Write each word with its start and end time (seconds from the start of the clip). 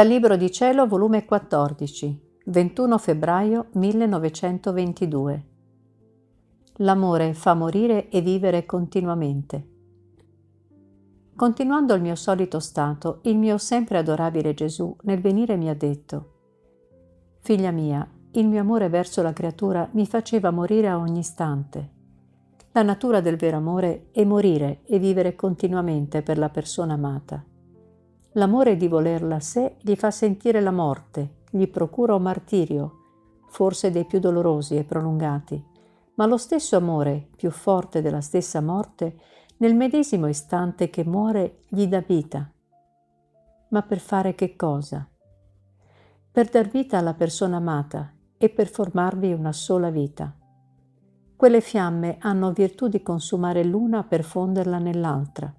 Dal 0.00 0.08
Libro 0.08 0.34
di 0.36 0.50
Cielo, 0.50 0.86
volume 0.86 1.26
14, 1.26 2.38
21 2.46 2.96
febbraio 2.96 3.66
1922. 3.72 5.44
L'amore 6.76 7.34
fa 7.34 7.52
morire 7.52 8.08
e 8.08 8.22
vivere 8.22 8.64
continuamente. 8.64 9.68
Continuando 11.36 11.92
il 11.92 12.00
mio 12.00 12.14
solito 12.14 12.60
stato, 12.60 13.18
il 13.24 13.36
mio 13.36 13.58
sempre 13.58 13.98
adorabile 13.98 14.54
Gesù 14.54 14.96
nel 15.02 15.20
venire 15.20 15.58
mi 15.58 15.68
ha 15.68 15.74
detto, 15.74 16.30
Figlia 17.40 17.70
mia, 17.70 18.10
il 18.30 18.48
mio 18.48 18.62
amore 18.62 18.88
verso 18.88 19.20
la 19.20 19.34
creatura 19.34 19.86
mi 19.92 20.06
faceva 20.06 20.50
morire 20.50 20.88
a 20.88 20.96
ogni 20.96 21.18
istante. 21.18 21.90
La 22.72 22.82
natura 22.82 23.20
del 23.20 23.36
vero 23.36 23.58
amore 23.58 24.06
è 24.12 24.24
morire 24.24 24.80
e 24.86 24.98
vivere 24.98 25.34
continuamente 25.36 26.22
per 26.22 26.38
la 26.38 26.48
persona 26.48 26.94
amata. 26.94 27.44
L'amore 28.34 28.76
di 28.76 28.86
volerla 28.86 29.36
a 29.36 29.40
sé 29.40 29.76
gli 29.80 29.96
fa 29.96 30.12
sentire 30.12 30.60
la 30.60 30.70
morte, 30.70 31.38
gli 31.50 31.66
procura 31.66 32.14
un 32.14 32.22
martirio, 32.22 32.98
forse 33.48 33.90
dei 33.90 34.04
più 34.04 34.20
dolorosi 34.20 34.76
e 34.76 34.84
prolungati, 34.84 35.60
ma 36.14 36.26
lo 36.26 36.36
stesso 36.36 36.76
amore, 36.76 37.30
più 37.34 37.50
forte 37.50 38.00
della 38.00 38.20
stessa 38.20 38.60
morte, 38.60 39.18
nel 39.56 39.74
medesimo 39.74 40.28
istante 40.28 40.90
che 40.90 41.04
muore 41.04 41.62
gli 41.68 41.86
dà 41.88 42.00
vita. 42.06 42.48
Ma 43.70 43.82
per 43.82 43.98
fare 43.98 44.36
che 44.36 44.54
cosa? 44.54 45.08
Per 46.30 46.48
dar 46.48 46.68
vita 46.68 46.98
alla 46.98 47.14
persona 47.14 47.56
amata 47.56 48.12
e 48.38 48.48
per 48.48 48.68
formarvi 48.68 49.32
una 49.32 49.52
sola 49.52 49.90
vita. 49.90 50.32
Quelle 51.34 51.60
fiamme 51.60 52.18
hanno 52.20 52.52
virtù 52.52 52.86
di 52.86 53.02
consumare 53.02 53.64
l'una 53.64 54.04
per 54.04 54.22
fonderla 54.22 54.78
nell'altra 54.78 55.52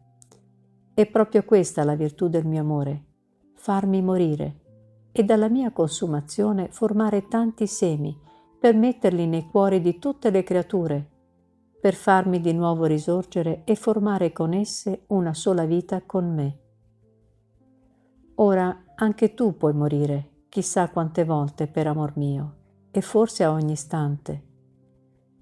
è 1.02 1.08
proprio 1.08 1.44
questa 1.44 1.84
la 1.84 1.96
virtù 1.96 2.28
del 2.28 2.46
mio 2.46 2.62
amore, 2.62 3.06
farmi 3.56 4.02
morire 4.02 4.60
e 5.12 5.24
dalla 5.24 5.50
mia 5.50 5.72
consumazione 5.72 6.70
formare 6.70 7.28
tanti 7.28 7.68
semi 7.68 8.18
per 8.60 8.76
metterli 8.76 9.26
nei 9.28 9.48
cuori 9.50 9.82
di 9.82 10.00
tutte 10.00 10.30
le 10.30 10.44
creature, 10.44 11.10
per 11.82 11.96
farmi 11.96 12.40
di 12.40 12.54
nuovo 12.54 12.86
risorgere 12.86 13.64
e 13.66 13.76
formare 13.76 14.32
con 14.32 14.54
esse 14.54 15.06
una 15.08 15.34
sola 15.34 15.66
vita 15.66 16.04
con 16.06 16.34
me. 16.34 16.60
Ora 18.36 18.84
anche 18.96 19.34
tu 19.34 19.58
puoi 19.58 19.74
morire, 19.74 20.46
chissà 20.50 20.90
quante 20.90 21.26
volte 21.26 21.68
per 21.68 21.88
amor 21.88 22.14
mio, 22.18 22.56
e 22.92 23.02
forse 23.02 23.44
a 23.44 23.52
ogni 23.52 23.72
istante. 23.72 24.50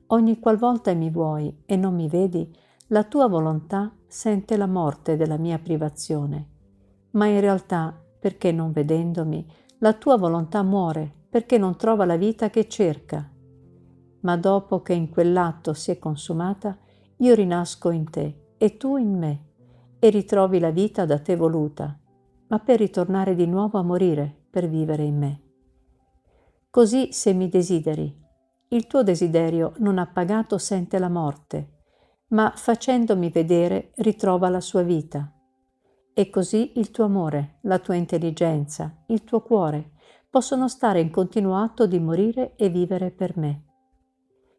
Ogni 0.08 0.40
qualvolta 0.40 0.94
mi 0.94 1.10
vuoi 1.10 1.64
e 1.66 1.76
non 1.76 1.94
mi 1.94 2.08
vedi, 2.08 2.50
la 2.92 3.04
tua 3.04 3.28
volontà 3.28 3.94
sente 4.08 4.58
la 4.58 4.66
morte 4.66 5.16
della 5.16 5.38
mia 5.38 5.60
privazione, 5.60 6.50
ma 7.12 7.28
in 7.28 7.40
realtà, 7.40 7.96
perché 8.20 8.52
non 8.52 8.72
vedendomi, 8.72 9.46
la 9.80 9.94
tua 9.94 10.18
volontà 10.18 10.64
muore 10.64 11.28
perché 11.30 11.60
non 11.60 11.76
trova 11.76 12.06
la 12.06 12.18
vita 12.18 12.50
che 12.50 12.68
cerca. 12.68 13.32
Ma 14.22 14.38
dopo 14.38 14.82
che 14.82 14.94
in 14.94 15.10
quell'atto 15.10 15.74
si 15.74 15.92
è 15.92 16.00
consumata, 16.00 16.80
io 17.18 17.36
rinasco 17.36 17.92
in 17.92 18.10
te 18.10 18.54
e 18.58 18.76
tu 18.78 18.98
in 18.98 19.16
me, 19.16 19.46
e 20.00 20.10
ritrovi 20.10 20.58
la 20.60 20.72
vita 20.72 21.06
da 21.06 21.20
te 21.20 21.36
voluta, 21.36 21.96
ma 22.48 22.58
per 22.58 22.80
ritornare 22.80 23.36
di 23.36 23.46
nuovo 23.46 23.78
a 23.78 23.84
morire 23.84 24.46
per 24.50 24.68
vivere 24.68 25.04
in 25.04 25.18
me. 25.18 25.42
Così 26.72 27.12
se 27.12 27.34
mi 27.34 27.50
desideri, 27.50 28.20
il 28.70 28.88
tuo 28.88 29.04
desiderio 29.04 29.74
non 29.78 30.00
appagato 30.00 30.58
sente 30.58 30.98
la 30.98 31.10
morte, 31.10 31.79
ma 32.30 32.52
facendomi 32.56 33.30
vedere 33.30 33.92
ritrova 33.98 34.50
la 34.50 34.62
sua 34.62 34.82
vita. 34.82 35.32
E 36.14 36.30
così 36.30 36.74
il 36.76 36.92
tuo 36.92 37.06
amore, 37.06 37.60
la 37.62 37.80
tua 37.80 37.96
intelligenza, 37.96 39.04
il 39.08 39.24
tuo 39.24 39.42
cuore 39.42 39.92
possono 40.30 40.68
stare 40.68 41.00
in 41.00 41.10
continuo 41.10 41.56
atto 41.56 41.88
di 41.88 42.00
morire 42.00 42.56
e 42.56 42.70
vivere 42.70 43.12
per 43.12 43.38
me. 43.38 43.64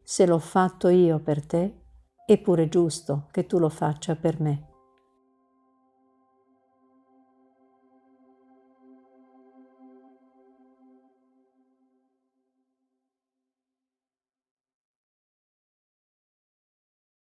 Se 0.02 0.26
l'ho 0.26 0.38
fatto 0.38 0.88
io 0.88 1.20
per 1.20 1.46
te, 1.46 1.82
è 2.24 2.38
pure 2.38 2.68
giusto 2.68 3.28
che 3.30 3.46
tu 3.46 3.58
lo 3.58 3.68
faccia 3.68 4.16
per 4.16 4.40
me. 4.40 4.69